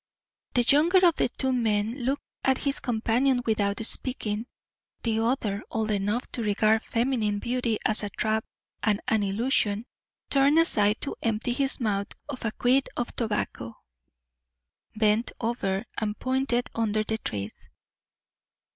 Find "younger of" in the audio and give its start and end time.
0.63-1.17